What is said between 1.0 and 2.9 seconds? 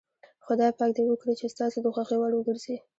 وکړي چې ستاسو د خوښې وړ وګرځي.